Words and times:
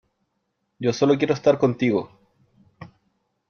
yo 0.79 0.93
solo 0.93 1.15
quiero 1.15 1.35
estar 1.35 1.59
contigo. 1.59 2.09